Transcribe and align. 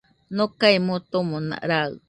Nokae 0.35 0.75
motomo 0.87 1.37
raɨ, 1.69 1.89